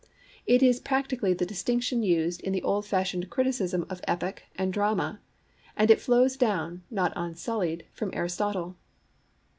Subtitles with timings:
[0.47, 5.19] It is practically the distinction used in the old fashioned criticism of epic and drama,
[5.77, 8.77] and it flows down, not unsullied, from Aristotle.